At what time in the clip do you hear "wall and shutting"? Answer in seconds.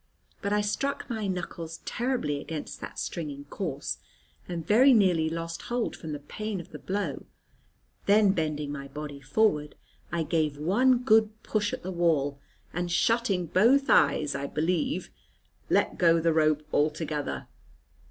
11.91-13.45